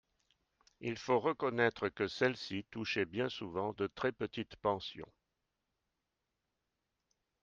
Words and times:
Il 0.79 0.97
faut 0.97 1.19
reconnaître 1.19 1.87
que 1.89 2.07
celles-ci 2.07 2.65
touchaient 2.71 3.05
bien 3.05 3.29
souvent 3.29 3.73
de 3.73 3.85
très 3.85 4.11
petites 4.11 4.55
pensions. 4.55 5.11